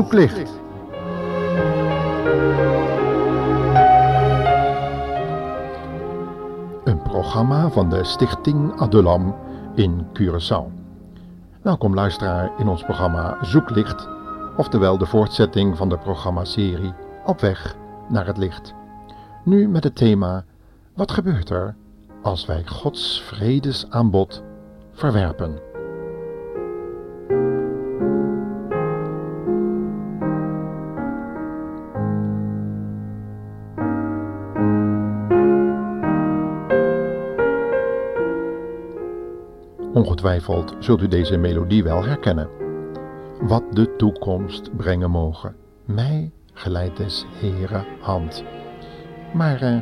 Zoeklicht. 0.00 0.50
Een 6.84 7.02
programma 7.02 7.70
van 7.70 7.90
de 7.90 8.04
Stichting 8.04 8.80
Adulam 8.80 9.36
in 9.74 10.06
Curaçao. 10.12 10.64
Welkom 11.62 11.94
luisteraar 11.94 12.50
in 12.58 12.68
ons 12.68 12.82
programma 12.82 13.38
Zoeklicht, 13.40 14.08
oftewel 14.56 14.98
de 14.98 15.06
voortzetting 15.06 15.76
van 15.76 15.88
de 15.88 15.98
programmaserie 15.98 16.94
Op 17.26 17.40
weg 17.40 17.76
naar 18.08 18.26
het 18.26 18.36
licht. 18.36 18.74
Nu 19.44 19.68
met 19.68 19.84
het 19.84 19.96
thema 19.96 20.44
Wat 20.94 21.10
gebeurt 21.10 21.50
er 21.50 21.74
als 22.22 22.46
wij 22.46 22.66
Gods 22.66 23.22
vredesaanbod 23.22 24.42
verwerpen? 24.92 25.69
Ongetwijfeld 40.00 40.76
zult 40.78 41.02
u 41.02 41.08
deze 41.08 41.36
melodie 41.36 41.82
wel 41.82 42.04
herkennen. 42.04 42.48
Wat 43.40 43.62
de 43.70 43.96
toekomst 43.96 44.76
brengen 44.76 45.10
mogen, 45.10 45.56
mij 45.84 46.30
geleidt 46.52 46.96
des 46.96 47.26
Heere 47.32 47.84
hand. 48.00 48.44
Maar 49.34 49.62
eh, 49.62 49.76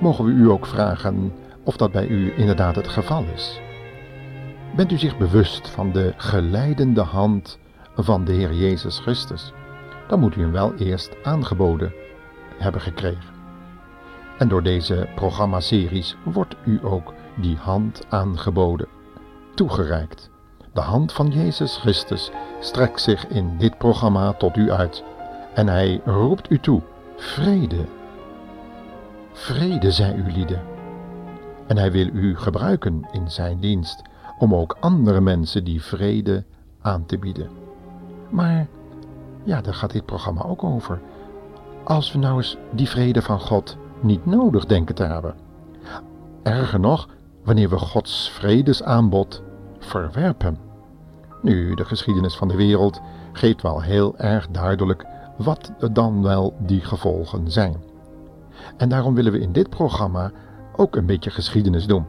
mogen 0.00 0.24
we 0.24 0.30
u 0.30 0.50
ook 0.50 0.66
vragen 0.66 1.32
of 1.64 1.76
dat 1.76 1.92
bij 1.92 2.06
u 2.06 2.32
inderdaad 2.36 2.76
het 2.76 2.88
geval 2.88 3.24
is? 3.34 3.60
Bent 4.76 4.92
u 4.92 4.98
zich 4.98 5.18
bewust 5.18 5.68
van 5.68 5.92
de 5.92 6.12
geleidende 6.16 7.02
hand 7.02 7.58
van 7.94 8.24
de 8.24 8.32
Heer 8.32 8.52
Jezus 8.52 8.98
Christus? 8.98 9.52
Dan 10.06 10.20
moet 10.20 10.36
u 10.36 10.40
hem 10.40 10.52
wel 10.52 10.74
eerst 10.74 11.16
aangeboden 11.22 11.92
hebben 12.58 12.80
gekregen. 12.80 13.34
En 14.38 14.48
door 14.48 14.62
deze 14.62 15.08
programmaseries 15.14 16.16
wordt 16.24 16.56
u 16.64 16.80
ook 16.82 17.14
die 17.36 17.56
hand 17.56 18.06
aangeboden 18.08 18.96
toegereikt. 19.58 20.30
De 20.72 20.80
hand 20.80 21.12
van 21.12 21.28
Jezus 21.28 21.76
Christus 21.76 22.30
strekt 22.60 23.00
zich 23.00 23.26
in 23.26 23.56
dit 23.58 23.78
programma 23.78 24.32
tot 24.32 24.56
u 24.56 24.70
uit 24.70 25.04
en 25.54 25.66
hij 25.66 26.00
roept 26.04 26.50
u 26.50 26.58
toe: 26.58 26.82
vrede. 27.16 27.84
Vrede, 29.32 29.90
zij 29.90 30.14
u 30.14 30.32
lieden. 30.32 30.62
En 31.66 31.76
hij 31.76 31.92
wil 31.92 32.06
u 32.06 32.36
gebruiken 32.36 33.08
in 33.12 33.30
zijn 33.30 33.60
dienst 33.60 34.02
om 34.38 34.54
ook 34.54 34.76
andere 34.80 35.20
mensen 35.20 35.64
die 35.64 35.82
vrede 35.82 36.44
aan 36.80 37.06
te 37.06 37.18
bieden. 37.18 37.48
Maar 38.28 38.66
ja, 39.44 39.60
daar 39.60 39.74
gaat 39.74 39.92
dit 39.92 40.06
programma 40.06 40.42
ook 40.42 40.64
over. 40.64 41.00
Als 41.84 42.12
we 42.12 42.18
nou 42.18 42.36
eens 42.36 42.56
die 42.70 42.88
vrede 42.88 43.22
van 43.22 43.40
God 43.40 43.76
niet 44.00 44.26
nodig 44.26 44.66
denken 44.66 44.94
te 44.94 45.04
hebben. 45.04 45.34
Erger 46.42 46.80
nog, 46.80 47.08
wanneer 47.44 47.68
we 47.68 47.78
Gods 47.78 48.30
vredesaanbod 48.30 49.46
verwerpen. 49.88 50.58
Nu, 51.42 51.74
de 51.74 51.84
geschiedenis 51.84 52.36
van 52.36 52.48
de 52.48 52.56
wereld 52.56 53.00
geeft 53.32 53.62
wel 53.62 53.82
heel 53.82 54.16
erg 54.16 54.48
duidelijk 54.48 55.04
wat 55.36 55.72
dan 55.92 56.22
wel 56.22 56.54
die 56.58 56.80
gevolgen 56.80 57.50
zijn. 57.50 57.76
En 58.76 58.88
daarom 58.88 59.14
willen 59.14 59.32
we 59.32 59.40
in 59.40 59.52
dit 59.52 59.70
programma 59.70 60.30
ook 60.76 60.96
een 60.96 61.06
beetje 61.06 61.30
geschiedenis 61.30 61.86
doen. 61.86 62.06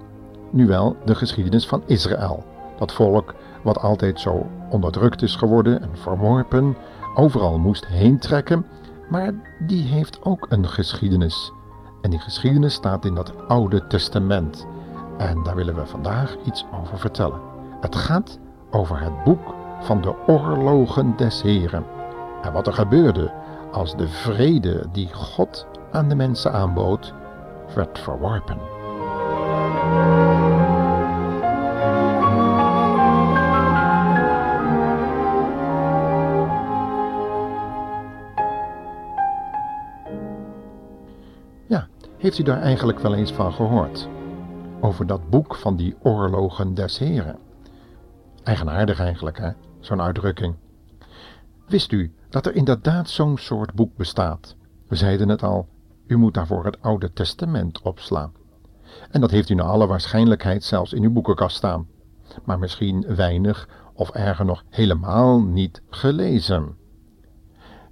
Nu 0.52 0.68
wel 0.68 0.96
de 1.06 1.16
geschiedenis 1.16 1.68
van 1.68 1.84
Israël, 1.86 2.44
dat 2.78 2.94
volk 2.94 3.36
wat 3.64 3.80
altijd 3.80 4.20
zo 4.20 4.48
onderdrukt 4.70 5.22
is 5.22 5.36
geworden 5.36 5.82
en 5.82 5.90
verworpen, 5.94 6.76
overal 7.16 7.58
moest 7.58 7.88
heen 7.88 8.20
trekken, 8.20 8.66
maar 9.10 9.34
die 9.60 9.84
heeft 9.84 10.24
ook 10.24 10.46
een 10.50 10.68
geschiedenis. 10.68 11.52
En 12.02 12.10
die 12.10 12.20
geschiedenis 12.20 12.74
staat 12.74 13.06
in 13.06 13.16
dat 13.16 13.34
Oude 13.48 13.88
Testament. 13.88 14.68
En 15.18 15.44
daar 15.44 15.56
willen 15.56 15.76
we 15.76 15.86
vandaag 15.86 16.36
iets 16.46 16.66
over 16.82 17.00
vertellen. 17.00 17.49
Het 17.80 17.96
gaat 17.96 18.40
over 18.72 19.02
het 19.02 19.24
boek 19.24 19.56
van 19.80 20.02
de 20.02 20.16
oorlogen 20.28 21.14
des 21.16 21.42
Heren. 21.42 21.86
En 22.42 22.54
wat 22.54 22.68
er 22.68 22.74
gebeurde 22.74 23.32
als 23.72 23.96
de 23.96 24.08
vrede 24.08 24.86
die 24.92 25.14
God 25.14 25.68
aan 25.92 26.10
de 26.10 26.16
mensen 26.16 26.54
aanbood, 26.54 27.14
werd 27.76 28.00
verworpen. 28.00 28.58
Ja, 41.66 41.88
heeft 42.18 42.40
u 42.40 42.44
daar 42.44 42.62
eigenlijk 42.62 43.00
wel 43.00 43.14
eens 43.14 43.32
van 43.32 43.54
gehoord? 43.54 44.08
Over 44.82 45.08
dat 45.08 45.30
boek 45.30 45.56
van 45.56 45.76
die 45.76 45.96
oorlogen 46.02 46.74
des 46.74 46.98
Heren. 46.98 47.49
Eigenaardig 48.50 49.00
eigenlijk, 49.00 49.38
hè? 49.38 49.50
Zo'n 49.80 50.02
uitdrukking. 50.02 50.56
Wist 51.68 51.92
u 51.92 52.14
dat 52.30 52.46
er 52.46 52.56
inderdaad 52.56 53.10
zo'n 53.10 53.38
soort 53.38 53.74
boek 53.74 53.96
bestaat? 53.96 54.56
We 54.88 54.96
zeiden 54.96 55.30
het 55.30 55.44
al, 55.44 55.68
u 56.08 56.18
moet 56.18 56.34
daarvoor 56.34 56.66
het 56.66 56.82
Oude 56.82 57.14
Testament 57.14 57.82
opslaan. 57.82 58.32
En 59.12 59.22
dat 59.22 59.32
heeft 59.32 59.50
u 59.50 59.54
naar 59.54 59.66
alle 59.66 59.88
waarschijnlijkheid 59.88 60.64
zelfs 60.64 60.94
in 60.94 61.04
uw 61.04 61.12
boekenkast 61.12 61.56
staan. 61.56 61.88
Maar 62.44 62.60
misschien 62.60 63.16
weinig 63.16 63.70
of 63.94 64.10
erger 64.10 64.46
nog 64.46 64.64
helemaal 64.70 65.42
niet 65.42 65.82
gelezen. 65.90 66.76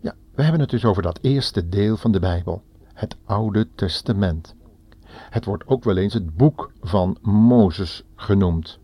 Ja, 0.02 0.16
we 0.36 0.42
hebben 0.42 0.62
het 0.62 0.70
dus 0.70 0.86
over 0.86 1.02
dat 1.02 1.20
eerste 1.22 1.70
deel 1.70 1.98
van 1.98 2.12
de 2.12 2.20
Bijbel, 2.20 2.64
het 2.94 3.18
Oude 3.26 3.68
Testament. 3.76 4.56
Het 5.08 5.46
wordt 5.46 5.68
ook 5.68 5.84
wel 5.84 5.98
eens 5.98 6.14
het 6.14 6.36
boek 6.36 6.72
van 6.82 7.18
Mozes 7.22 8.04
genoemd 8.16 8.80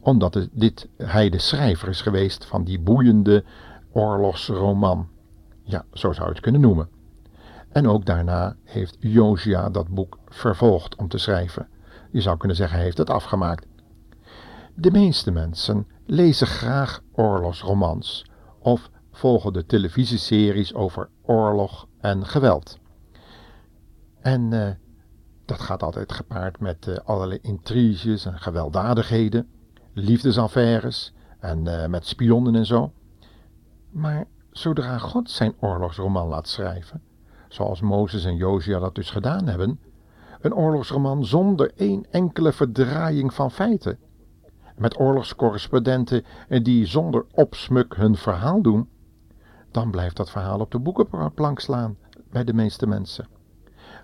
omdat 0.00 0.48
dit, 0.52 0.88
hij 0.96 1.28
de 1.28 1.38
schrijver 1.38 1.88
is 1.88 2.00
geweest 2.00 2.44
van 2.44 2.64
die 2.64 2.80
boeiende 2.80 3.44
oorlogsroman. 3.92 5.08
Ja, 5.62 5.84
zo 5.92 6.12
zou 6.12 6.26
je 6.26 6.32
het 6.32 6.42
kunnen 6.42 6.60
noemen. 6.60 6.88
En 7.68 7.88
ook 7.88 8.06
daarna 8.06 8.56
heeft 8.64 8.96
Josia 9.00 9.70
dat 9.70 9.88
boek 9.88 10.18
vervolgd 10.26 10.96
om 10.96 11.08
te 11.08 11.18
schrijven. 11.18 11.68
Je 12.10 12.20
zou 12.20 12.36
kunnen 12.36 12.56
zeggen, 12.56 12.76
hij 12.76 12.84
heeft 12.84 12.98
het 12.98 13.10
afgemaakt. 13.10 13.66
De 14.74 14.90
meeste 14.90 15.30
mensen 15.30 15.86
lezen 16.06 16.46
graag 16.46 17.02
oorlogsromans 17.12 18.26
of 18.58 18.90
volgen 19.12 19.52
de 19.52 19.66
televisieseries 19.66 20.74
over 20.74 21.08
oorlog 21.22 21.86
en 22.00 22.26
geweld. 22.26 22.78
En 24.20 24.52
uh, 24.52 24.68
dat 25.44 25.60
gaat 25.60 25.82
altijd 25.82 26.12
gepaard 26.12 26.60
met 26.60 26.86
uh, 26.86 26.96
allerlei 27.04 27.38
intriges 27.42 28.26
en 28.26 28.38
gewelddadigheden 28.38 29.48
liefdesaffaires 29.98 31.12
en 31.38 31.64
uh, 31.64 31.86
met 31.86 32.06
spionnen 32.06 32.54
en 32.54 32.66
zo. 32.66 32.92
Maar 33.90 34.26
zodra 34.50 34.98
God 34.98 35.30
zijn 35.30 35.54
oorlogsroman 35.60 36.28
laat 36.28 36.48
schrijven, 36.48 37.02
zoals 37.48 37.80
Mozes 37.80 38.24
en 38.24 38.36
Josia 38.36 38.78
dat 38.78 38.94
dus 38.94 39.10
gedaan 39.10 39.46
hebben, 39.46 39.80
een 40.40 40.54
oorlogsroman 40.54 41.24
zonder 41.24 41.72
één 41.76 42.06
enkele 42.10 42.52
verdraaiing 42.52 43.34
van 43.34 43.50
feiten, 43.50 43.98
met 44.76 45.00
oorlogscorrespondenten 45.00 46.24
die 46.62 46.86
zonder 46.86 47.24
opsmuk 47.32 47.96
hun 47.96 48.16
verhaal 48.16 48.62
doen, 48.62 48.88
dan 49.70 49.90
blijft 49.90 50.16
dat 50.16 50.30
verhaal 50.30 50.60
op 50.60 50.70
de 50.70 50.78
boekenplank 50.78 51.60
slaan 51.60 51.96
bij 52.30 52.44
de 52.44 52.54
meeste 52.54 52.86
mensen. 52.86 53.26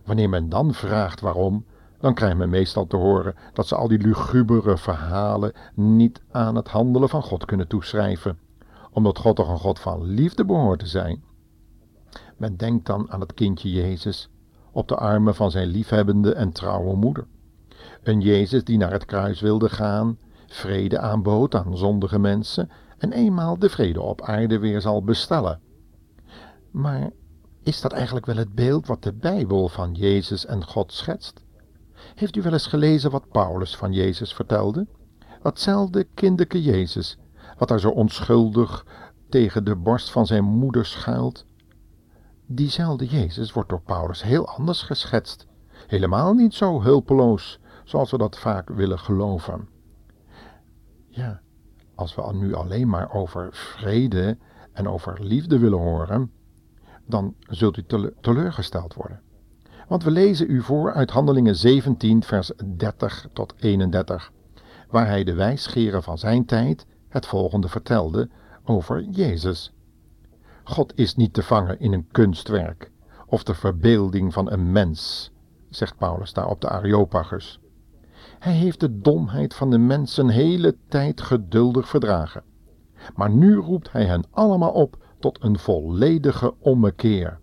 Wanneer 0.05 0.29
men 0.29 0.49
dan 0.49 0.75
vraagt 0.75 1.21
waarom, 1.21 1.65
dan 2.05 2.15
krijgt 2.15 2.37
men 2.37 2.49
meestal 2.49 2.87
te 2.87 2.97
horen 2.97 3.35
dat 3.53 3.67
ze 3.67 3.75
al 3.77 3.89
die 3.89 3.99
lugubere 3.99 4.77
verhalen 4.77 5.53
niet 5.75 6.23
aan 6.31 6.55
het 6.55 6.69
handelen 6.69 7.09
van 7.09 7.23
God 7.23 7.45
kunnen 7.45 7.69
toeschrijven, 7.69 8.39
omdat 8.91 9.19
God 9.19 9.37
toch 9.37 9.49
een 9.49 9.59
God 9.59 9.79
van 9.79 10.03
liefde 10.03 10.45
behoort 10.45 10.79
te 10.79 10.87
zijn. 10.87 11.25
Men 12.37 12.57
denkt 12.57 12.87
dan 12.87 13.11
aan 13.11 13.21
het 13.21 13.35
kindje 13.35 13.71
Jezus 13.71 14.29
op 14.73 14.89
de 14.89 14.97
armen 14.97 15.35
van 15.35 15.51
zijn 15.51 15.69
liefhebbende 15.69 16.35
en 16.35 16.53
trouwe 16.53 16.97
moeder. 16.97 17.27
Een 18.03 18.21
Jezus 18.21 18.65
die 18.65 18.79
naar 18.79 18.93
het 18.93 19.05
kruis 19.05 19.41
wilde 19.41 19.69
gaan, 19.69 20.19
vrede 20.47 20.99
aanbood 20.99 21.55
aan 21.55 21.77
zondige 21.77 22.19
mensen 22.19 22.71
en 22.99 23.13
eenmaal 23.13 23.59
de 23.59 23.69
vrede 23.69 24.01
op 24.01 24.23
aarde 24.23 24.59
weer 24.59 24.81
zal 24.81 25.05
bestellen. 25.05 25.61
Maar 26.71 27.11
is 27.63 27.81
dat 27.81 27.93
eigenlijk 27.93 28.27
wel 28.27 28.37
het 28.37 28.55
beeld 28.55 28.87
wat 28.87 29.03
de 29.03 29.13
Bijbel 29.13 29.69
van 29.69 29.95
Jezus 29.95 30.47
en 30.47 30.65
God 30.65 30.93
schetst? 30.93 31.44
Heeft 32.15 32.37
u 32.37 32.43
wel 32.43 32.53
eens 32.53 32.67
gelezen 32.67 33.11
wat 33.11 33.29
Paulus 33.29 33.77
van 33.77 33.93
Jezus 33.93 34.35
vertelde? 34.35 34.87
Datzelfde 35.43 36.05
kinderke 36.15 36.63
Jezus, 36.63 37.19
wat 37.59 37.69
daar 37.69 37.81
zo 37.81 37.91
onschuldig 37.91 38.87
tegen 39.29 39.65
de 39.65 39.77
borst 39.77 40.11
van 40.11 40.27
zijn 40.27 40.45
moeder 40.45 40.87
schuilt. 40.87 41.47
Diezelfde 42.47 43.07
Jezus 43.07 43.53
wordt 43.53 43.69
door 43.69 43.81
Paulus 43.81 44.23
heel 44.23 44.49
anders 44.49 44.83
geschetst, 44.83 45.47
helemaal 45.87 46.35
niet 46.35 46.55
zo 46.55 46.83
hulpeloos, 46.83 47.59
zoals 47.85 48.11
we 48.11 48.19
dat 48.19 48.39
vaak 48.39 48.69
willen 48.69 48.99
geloven. 48.99 49.69
Ja, 51.09 51.41
als 51.95 52.15
we 52.15 52.33
nu 52.35 52.55
alleen 52.55 52.89
maar 52.89 53.13
over 53.13 53.49
vrede 53.53 54.39
en 54.73 54.89
over 54.89 55.25
liefde 55.25 55.59
willen 55.59 55.79
horen, 55.79 56.33
dan 57.07 57.35
zult 57.41 57.77
u 57.77 57.85
teleurgesteld 58.21 58.95
worden. 58.95 59.23
Want 59.89 60.05
we 60.05 60.11
lezen 60.11 60.51
u 60.51 60.63
voor 60.63 60.93
uit 60.93 61.11
Handelingen 61.11 61.57
17, 61.57 62.23
vers 62.23 62.53
30 62.77 63.29
tot 63.33 63.55
31, 63.57 64.33
waar 64.89 65.07
hij 65.07 65.25
de 65.25 65.35
wijsgeren 65.35 66.03
van 66.03 66.19
zijn 66.19 66.45
tijd 66.45 66.87
het 67.09 67.27
volgende 67.27 67.69
vertelde 67.69 68.29
over 68.65 69.03
Jezus. 69.03 69.73
God 70.65 70.93
is 70.99 71.15
niet 71.15 71.33
te 71.33 71.43
vangen 71.43 71.81
in 71.81 71.93
een 71.93 72.09
kunstwerk 72.11 72.91
of 73.27 73.43
de 73.43 73.55
verbeelding 73.55 74.33
van 74.33 74.51
een 74.51 74.73
mens, 74.73 75.31
zegt 75.71 75.97
Paulus 75.97 76.33
daar 76.33 76.49
op 76.49 76.61
de 76.61 76.69
Areopagus. 76.69 77.61
Hij 78.39 78.53
heeft 78.53 78.81
de 78.81 79.01
domheid 79.01 79.55
van 79.55 79.71
de 79.71 79.79
mensen 79.79 80.29
hele 80.29 80.77
tijd 80.89 81.21
geduldig 81.21 81.89
verdragen. 81.89 82.43
Maar 83.15 83.31
nu 83.31 83.55
roept 83.57 83.93
hij 83.93 84.05
hen 84.05 84.25
allemaal 84.31 84.73
op 84.73 84.97
tot 85.19 85.43
een 85.43 85.59
volledige 85.59 86.55
ommekeer. 86.59 87.39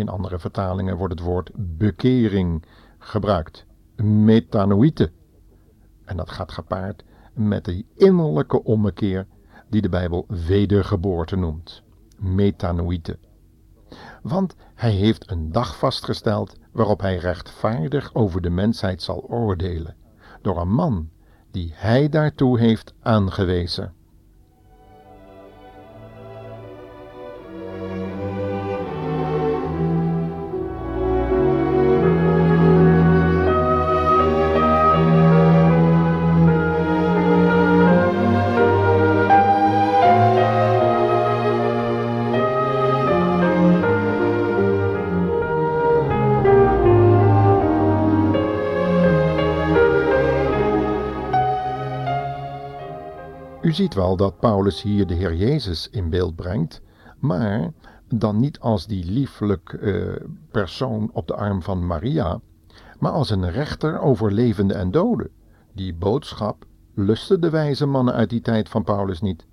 In 0.00 0.08
andere 0.08 0.38
vertalingen 0.38 0.96
wordt 0.96 1.14
het 1.14 1.22
woord 1.22 1.50
bekering 1.54 2.64
gebruikt, 2.98 3.66
metanoïte. 3.96 5.10
En 6.04 6.16
dat 6.16 6.30
gaat 6.30 6.52
gepaard 6.52 7.04
met 7.32 7.64
de 7.64 7.84
innerlijke 7.96 8.64
ommekeer 8.64 9.26
die 9.68 9.82
de 9.82 9.88
Bijbel 9.88 10.24
wedergeboorte 10.28 11.36
noemt, 11.36 11.82
metanoïte. 12.16 13.18
Want 14.22 14.54
hij 14.74 14.92
heeft 14.92 15.30
een 15.30 15.52
dag 15.52 15.76
vastgesteld 15.76 16.56
waarop 16.72 17.00
hij 17.00 17.16
rechtvaardig 17.16 18.14
over 18.14 18.40
de 18.40 18.50
mensheid 18.50 19.02
zal 19.02 19.26
oordelen, 19.28 19.96
door 20.42 20.60
een 20.60 20.72
man 20.72 21.10
die 21.50 21.72
hij 21.74 22.08
daartoe 22.08 22.58
heeft 22.58 22.94
aangewezen. 23.00 23.94
U 53.70 53.72
ziet 53.72 53.94
wel 53.94 54.16
dat 54.16 54.38
Paulus 54.38 54.82
hier 54.82 55.06
de 55.06 55.14
Heer 55.14 55.34
Jezus 55.34 55.88
in 55.90 56.10
beeld 56.10 56.36
brengt, 56.36 56.80
maar 57.18 57.72
dan 58.08 58.40
niet 58.40 58.60
als 58.60 58.86
die 58.86 59.04
lieflijk 59.04 59.72
uh, 59.72 60.16
persoon 60.50 61.10
op 61.12 61.26
de 61.26 61.34
arm 61.34 61.62
van 61.62 61.86
Maria, 61.86 62.40
maar 62.98 63.12
als 63.12 63.30
een 63.30 63.50
rechter 63.50 64.00
over 64.00 64.32
levende 64.32 64.74
en 64.74 64.90
doden. 64.90 65.30
Die 65.72 65.94
boodschap 65.94 66.64
lustte 66.94 67.38
de 67.38 67.50
wijze 67.50 67.86
mannen 67.86 68.14
uit 68.14 68.30
die 68.30 68.40
tijd 68.40 68.68
van 68.68 68.84
Paulus 68.84 69.20
niet. 69.20 69.46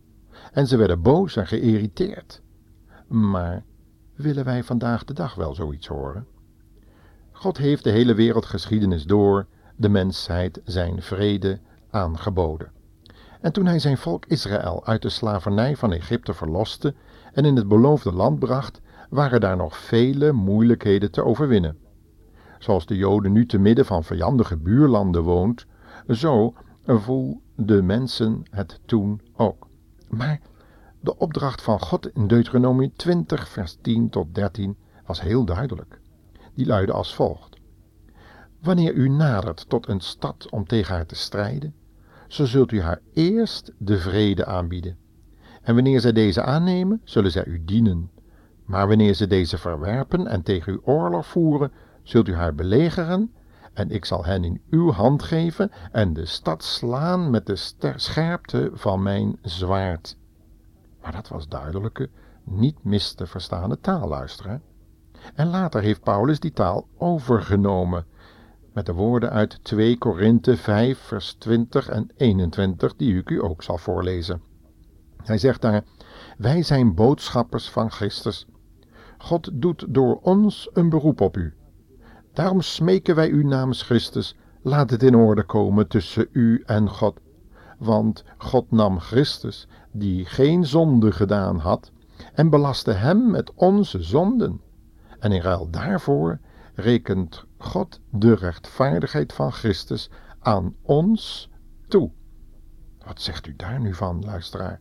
En 0.51 0.67
ze 0.67 0.77
werden 0.77 1.01
boos 1.01 1.35
en 1.35 1.47
geïrriteerd. 1.47 2.41
Maar 3.07 3.63
willen 4.15 4.45
wij 4.45 4.63
vandaag 4.63 5.03
de 5.03 5.13
dag 5.13 5.35
wel 5.35 5.55
zoiets 5.55 5.87
horen? 5.87 6.27
God 7.31 7.57
heeft 7.57 7.83
de 7.83 7.91
hele 7.91 8.13
wereldgeschiedenis 8.13 9.03
door 9.03 9.45
de 9.75 9.89
mensheid 9.89 10.61
zijn 10.63 11.01
vrede 11.01 11.59
aangeboden. 11.89 12.75
En 13.41 13.51
toen 13.51 13.65
hij 13.65 13.79
zijn 13.79 13.97
volk 13.97 14.25
Israël 14.25 14.85
uit 14.85 15.01
de 15.01 15.09
slavernij 15.09 15.75
van 15.75 15.91
Egypte 15.91 16.33
verloste 16.33 16.93
en 17.33 17.45
in 17.45 17.55
het 17.55 17.67
beloofde 17.67 18.13
land 18.13 18.39
bracht, 18.39 18.81
waren 19.09 19.39
daar 19.39 19.57
nog 19.57 19.77
vele 19.77 20.31
moeilijkheden 20.31 21.11
te 21.11 21.23
overwinnen. 21.23 21.77
Zoals 22.59 22.85
de 22.85 22.95
Joden 22.95 23.31
nu 23.31 23.45
te 23.45 23.57
midden 23.57 23.85
van 23.85 24.03
vijandige 24.03 24.57
buurlanden 24.57 25.23
woont, 25.23 25.65
zo 26.07 26.53
voelden 26.85 27.85
mensen 27.85 28.43
het 28.49 28.79
toen 28.85 29.21
ook. 29.35 29.67
Maar 30.09 30.39
de 30.99 31.17
opdracht 31.17 31.61
van 31.61 31.79
God 31.79 32.13
in 32.13 32.27
Deuteronomie 32.27 32.91
20, 32.95 33.47
vers 33.49 33.77
10 33.81 34.09
tot 34.09 34.35
13 34.35 34.77
was 35.05 35.21
heel 35.21 35.45
duidelijk. 35.45 35.99
Die 36.53 36.65
luidde 36.65 36.93
als 36.93 37.15
volgt: 37.15 37.57
Wanneer 38.61 38.93
u 38.93 39.09
nadert 39.09 39.69
tot 39.69 39.87
een 39.87 39.99
stad 39.99 40.49
om 40.49 40.65
tegen 40.65 40.95
haar 40.95 41.05
te 41.05 41.15
strijden, 41.15 41.73
zo 42.27 42.45
zult 42.45 42.71
u 42.71 42.81
haar 42.81 42.99
eerst 43.13 43.71
de 43.77 43.97
vrede 43.97 44.45
aanbieden. 44.45 44.97
En 45.61 45.73
wanneer 45.73 45.99
zij 45.99 46.11
deze 46.11 46.41
aannemen, 46.41 47.01
zullen 47.03 47.31
zij 47.31 47.45
u 47.45 47.65
dienen. 47.65 48.11
Maar 48.65 48.87
wanneer 48.87 49.13
ze 49.13 49.27
deze 49.27 49.57
verwerpen 49.57 50.27
en 50.27 50.43
tegen 50.43 50.73
u 50.73 50.79
oorlog 50.83 51.27
voeren, 51.27 51.71
zult 52.03 52.27
u 52.27 52.35
haar 52.35 52.55
belegeren, 52.55 53.31
en 53.73 53.89
ik 53.89 54.05
zal 54.05 54.25
hen 54.25 54.43
in 54.43 54.61
uw 54.69 54.91
hand 54.91 55.23
geven 55.23 55.71
en 55.91 56.13
de 56.13 56.25
stad 56.25 56.63
slaan 56.63 57.29
met 57.29 57.45
de 57.45 57.55
scherpte 57.95 58.69
van 58.73 59.03
mijn 59.03 59.37
zwaard. 59.41 60.17
Maar 61.01 61.11
dat 61.11 61.27
was 61.27 61.47
duidelijke, 61.47 62.09
niet 62.43 62.83
mis 62.83 63.13
te 63.13 63.25
verstaande 63.25 63.79
taal, 63.79 64.07
luisteren. 64.07 64.61
En 65.33 65.47
later 65.47 65.81
heeft 65.81 66.03
Paulus 66.03 66.39
die 66.39 66.53
taal 66.53 66.87
overgenomen 66.97 68.05
met 68.77 68.85
de 68.85 68.93
woorden 68.93 69.29
uit 69.29 69.63
2 69.63 69.97
Korinthe 69.97 70.57
5 70.57 70.99
vers 70.99 71.33
20 71.33 71.89
en 71.89 72.09
21 72.15 72.95
die 72.95 73.17
ik 73.17 73.29
u 73.29 73.43
ook 73.43 73.63
zal 73.63 73.77
voorlezen. 73.77 74.41
Hij 75.23 75.37
zegt 75.37 75.61
daar, 75.61 75.83
wij 76.37 76.63
zijn 76.63 76.93
boodschappers 76.93 77.69
van 77.69 77.91
Christus. 77.91 78.47
God 79.17 79.49
doet 79.53 79.85
door 79.89 80.19
ons 80.21 80.69
een 80.73 80.89
beroep 80.89 81.21
op 81.21 81.37
u. 81.37 81.53
Daarom 82.33 82.61
smeken 82.61 83.15
wij 83.15 83.29
u 83.29 83.43
namens 83.43 83.81
Christus, 83.81 84.35
laat 84.61 84.89
het 84.89 85.03
in 85.03 85.15
orde 85.15 85.43
komen 85.43 85.87
tussen 85.87 86.27
u 86.31 86.63
en 86.65 86.89
God. 86.89 87.19
Want 87.77 88.23
God 88.37 88.71
nam 88.71 88.99
Christus, 88.99 89.67
die 89.91 90.25
geen 90.25 90.65
zonde 90.65 91.11
gedaan 91.11 91.57
had, 91.57 91.91
en 92.33 92.49
belastte 92.49 92.91
hem 92.91 93.31
met 93.31 93.53
onze 93.53 94.03
zonden. 94.03 94.61
En 95.19 95.31
in 95.31 95.41
ruil 95.41 95.69
daarvoor 95.69 96.39
rekent 96.73 97.46
God 97.67 97.99
de 98.09 98.35
rechtvaardigheid 98.35 99.33
van 99.33 99.51
Christus 99.51 100.09
aan 100.39 100.75
ons 100.81 101.49
toe. 101.87 102.11
Wat 103.05 103.21
zegt 103.21 103.47
u 103.47 103.55
daar 103.55 103.79
nu 103.79 103.93
van, 103.93 104.23
luisteraar? 104.25 104.79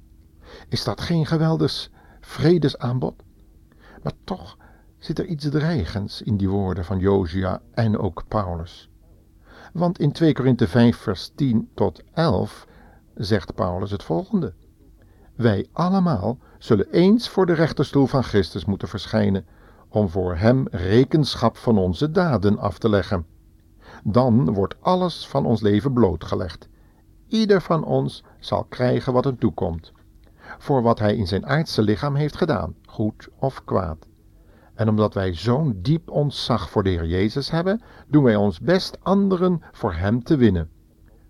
Is 0.68 0.84
dat 0.84 1.00
geen 1.00 1.26
geweldig 1.26 1.90
vredesaanbod? 2.20 3.22
Maar 4.02 4.12
toch 4.24 4.56
zit 4.98 5.18
er 5.18 5.26
iets 5.26 5.48
dreigends 5.48 6.22
in 6.22 6.36
die 6.36 6.48
woorden 6.48 6.84
van 6.84 6.98
Josia 6.98 7.62
en 7.72 7.98
ook 7.98 8.24
Paulus. 8.28 8.90
Want 9.72 9.98
in 9.98 10.12
2 10.12 10.32
Korinthe 10.32 10.68
5 10.68 10.96
vers 10.96 11.32
10 11.34 11.70
tot 11.74 12.02
11 12.12 12.66
zegt 13.14 13.54
Paulus 13.54 13.90
het 13.90 14.02
volgende. 14.02 14.54
Wij 15.34 15.66
allemaal 15.72 16.38
zullen 16.58 16.90
eens 16.90 17.28
voor 17.28 17.46
de 17.46 17.52
rechterstoel 17.52 18.06
van 18.06 18.24
Christus 18.24 18.64
moeten 18.64 18.88
verschijnen, 18.88 19.46
om 19.96 20.08
voor 20.08 20.36
Hem 20.36 20.66
rekenschap 20.70 21.56
van 21.56 21.78
onze 21.78 22.10
daden 22.10 22.58
af 22.58 22.78
te 22.78 22.88
leggen. 22.88 23.26
Dan 24.04 24.52
wordt 24.54 24.76
alles 24.80 25.28
van 25.28 25.46
ons 25.46 25.60
leven 25.60 25.92
blootgelegd. 25.92 26.68
Ieder 27.26 27.60
van 27.60 27.84
ons 27.84 28.24
zal 28.38 28.64
krijgen 28.64 29.12
wat 29.12 29.24
hem 29.24 29.38
toekomt, 29.38 29.92
voor 30.58 30.82
wat 30.82 30.98
hij 30.98 31.16
in 31.16 31.26
zijn 31.26 31.46
aardse 31.46 31.82
lichaam 31.82 32.14
heeft 32.14 32.36
gedaan, 32.36 32.74
goed 32.86 33.28
of 33.38 33.64
kwaad. 33.64 34.06
En 34.74 34.88
omdat 34.88 35.14
wij 35.14 35.34
zo'n 35.34 35.78
diep 35.82 36.10
ontzag 36.10 36.70
voor 36.70 36.82
de 36.82 36.90
Heer 36.90 37.06
Jezus 37.06 37.50
hebben, 37.50 37.82
doen 38.06 38.22
wij 38.22 38.36
ons 38.36 38.60
best 38.60 38.98
anderen 39.02 39.62
voor 39.72 39.94
Hem 39.94 40.22
te 40.22 40.36
winnen. 40.36 40.70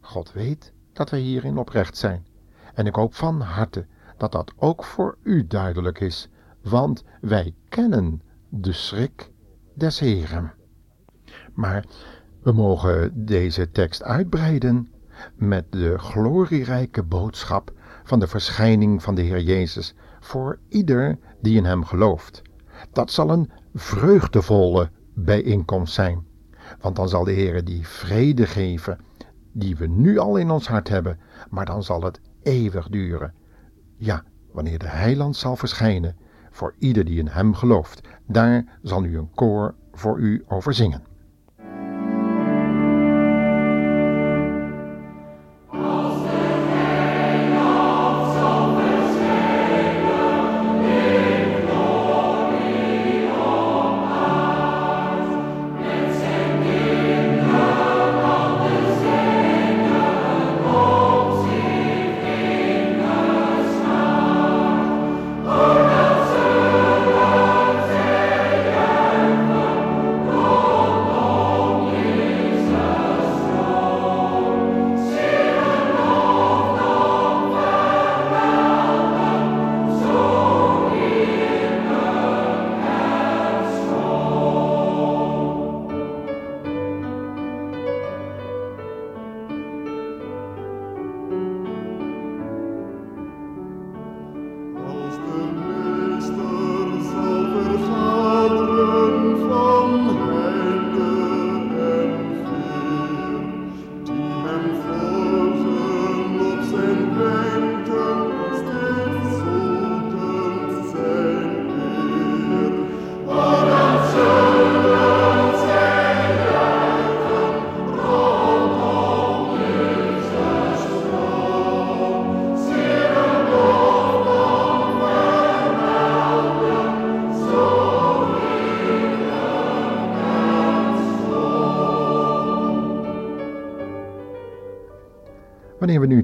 God 0.00 0.32
weet 0.32 0.72
dat 0.92 1.10
wij 1.10 1.20
hierin 1.20 1.58
oprecht 1.58 1.96
zijn. 1.96 2.26
En 2.74 2.86
ik 2.86 2.94
hoop 2.94 3.14
van 3.14 3.40
harte 3.40 3.86
dat 4.16 4.32
dat 4.32 4.52
ook 4.56 4.84
voor 4.84 5.18
u 5.22 5.46
duidelijk 5.46 6.00
is, 6.00 6.28
want 6.62 7.04
wij 7.20 7.54
kennen 7.68 8.20
de 8.58 8.72
schrik 8.72 9.30
des 9.74 9.98
Heren. 9.98 10.52
Maar 11.54 11.84
we 12.42 12.52
mogen 12.52 13.26
deze 13.26 13.70
tekst 13.70 14.02
uitbreiden 14.02 14.88
met 15.34 15.72
de 15.72 15.98
glorierijke 15.98 17.02
boodschap 17.02 17.72
van 18.04 18.18
de 18.18 18.26
verschijning 18.26 19.02
van 19.02 19.14
de 19.14 19.22
Heer 19.22 19.40
Jezus 19.40 19.94
voor 20.20 20.58
ieder 20.68 21.18
die 21.40 21.56
in 21.56 21.64
Hem 21.64 21.84
gelooft. 21.84 22.42
Dat 22.92 23.10
zal 23.10 23.30
een 23.30 23.50
vreugdevolle 23.74 24.90
bijeenkomst 25.14 25.94
zijn, 25.94 26.26
want 26.80 26.96
dan 26.96 27.08
zal 27.08 27.24
de 27.24 27.32
Heer 27.32 27.64
die 27.64 27.86
vrede 27.86 28.46
geven 28.46 28.98
die 29.52 29.76
we 29.76 29.86
nu 29.86 30.18
al 30.18 30.36
in 30.36 30.50
ons 30.50 30.68
hart 30.68 30.88
hebben, 30.88 31.18
maar 31.50 31.64
dan 31.66 31.82
zal 31.82 32.02
het 32.02 32.20
eeuwig 32.42 32.88
duren. 32.88 33.34
Ja, 33.96 34.24
wanneer 34.52 34.78
de 34.78 34.88
Heiland 34.88 35.36
zal 35.36 35.56
verschijnen 35.56 36.16
voor 36.50 36.74
ieder 36.78 37.04
die 37.04 37.18
in 37.18 37.28
Hem 37.28 37.54
gelooft. 37.54 38.00
Daar 38.26 38.78
zal 38.82 39.04
u 39.04 39.18
een 39.18 39.30
koor 39.34 39.74
voor 39.92 40.18
u 40.18 40.44
over 40.48 40.74
zingen. 40.74 41.02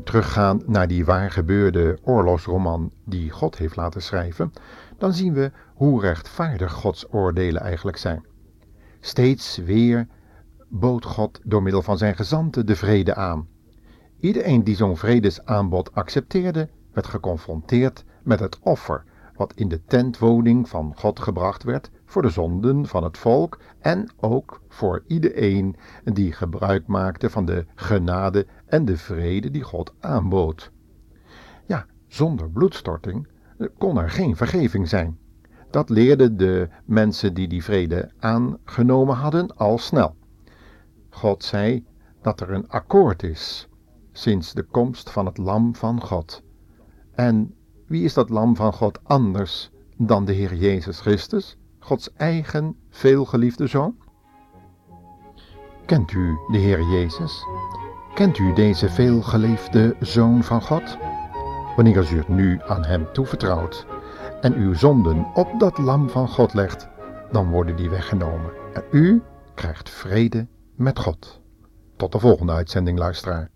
Teruggaan 0.05 0.63
naar 0.67 0.89
die 0.89 1.05
waar 1.05 1.31
gebeurde 1.31 1.99
oorlogsroman 2.03 2.93
die 3.05 3.31
God 3.31 3.59
heeft 3.59 3.77
laten 3.77 4.03
schrijven, 4.03 4.53
dan 4.99 5.13
zien 5.13 5.35
we 5.35 5.51
hoe 5.75 6.01
rechtvaardig 6.01 6.73
Gods 6.73 7.13
oordelen 7.13 7.63
eigenlijk 7.63 7.97
zijn. 7.97 8.25
Steeds 9.01 9.57
weer 9.57 10.07
bood 10.69 11.05
God 11.05 11.41
door 11.45 11.63
middel 11.63 11.83
van 11.83 11.99
zijn 11.99 12.17
gezanten 12.17 12.67
de 12.67 12.77
vrede 12.77 13.15
aan. 13.15 13.49
Iedereen 14.21 14.65
die 14.65 14.77
zo'n 14.77 14.97
vredesaanbod 14.97 15.95
accepteerde, 15.95 16.69
werd 16.93 17.07
geconfronteerd 17.07 18.05
met 18.23 18.41
het 18.41 18.59
offer 18.61 19.05
wat 19.37 19.53
in 19.55 19.69
de 19.69 19.85
tentwoning 19.85 20.69
van 20.69 20.93
God 20.97 21.21
gebracht 21.21 21.63
werd 21.63 21.91
voor 22.13 22.23
de 22.23 22.31
zonden 22.31 22.87
van 22.87 23.05
het 23.05 23.19
volk 23.19 23.59
en 23.79 24.11
ook 24.21 24.61
voor 24.69 25.05
iedereen 25.07 25.77
die 26.05 26.33
gebruik 26.33 26.87
maakte 26.87 27.31
van 27.31 27.45
de 27.45 27.67
genade 27.75 28.47
en 28.67 28.85
de 28.85 28.97
vrede 28.97 29.51
die 29.51 29.63
God 29.63 29.95
aanbood. 30.01 30.71
Ja, 31.67 31.87
zonder 32.07 32.51
bloedstorting 32.51 33.29
kon 33.79 33.99
er 33.99 34.11
geen 34.11 34.37
vergeving 34.37 34.89
zijn. 34.89 35.19
Dat 35.71 35.89
leerden 35.89 36.37
de 36.37 36.69
mensen 36.85 37.35
die 37.35 37.49
die 37.49 37.65
vrede 37.65 38.11
aangenomen 38.19 39.17
hadden 39.17 39.57
al 39.57 39.79
snel. 39.79 40.17
God 41.11 41.45
zei 41.45 41.87
dat 42.23 42.41
er 42.41 42.51
een 42.51 42.69
akkoord 42.69 43.23
is 43.23 43.69
sinds 44.13 44.53
de 44.53 44.63
komst 44.63 45.11
van 45.11 45.27
het 45.27 45.39
Lam 45.39 45.75
van 45.75 46.03
God. 46.03 46.43
En 47.15 47.55
wie 47.87 48.05
is 48.05 48.15
dat 48.15 48.31
Lam 48.31 48.57
van 48.57 48.73
God 48.73 48.99
anders 49.03 49.71
dan 49.97 50.25
de 50.25 50.33
Heer 50.33 50.55
Jezus 50.55 51.01
Christus, 51.01 51.57
Gods 51.83 52.13
eigen 52.13 52.77
veelgeliefde 52.91 53.67
Zoon? 53.67 53.97
Kent 55.87 56.13
u 56.13 56.39
de 56.51 56.59
Heer 56.59 56.83
Jezus? 56.83 57.47
Kent 58.15 58.39
u 58.39 58.53
deze 58.53 58.89
veelgeliefde 58.89 59.97
Zoon 60.01 60.43
van 60.43 60.63
God? 60.63 60.99
Wanneer 61.77 62.13
u 62.13 62.17
het 62.17 62.29
nu 62.29 62.61
aan 62.67 62.85
Hem 62.85 63.13
toevertrouwt 63.13 63.87
en 64.41 64.55
uw 64.55 64.75
zonden 64.75 65.27
op 65.35 65.49
dat 65.59 65.79
Lam 65.79 66.09
van 66.09 66.29
God 66.29 66.55
legt, 66.55 66.89
dan 67.33 67.51
worden 67.51 67.77
die 67.77 67.91
weggenomen 67.91 68.51
en 68.73 68.85
u 68.91 69.23
krijgt 69.55 69.91
vrede 69.91 70.47
met 70.75 70.99
God. 70.99 71.41
Tot 71.97 72.13
de 72.13 72.19
volgende 72.19 72.53
uitzending, 72.53 72.99
luisteraar. 72.99 73.51